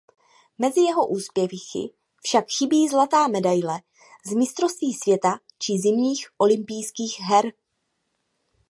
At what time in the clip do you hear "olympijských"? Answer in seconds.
6.37-7.17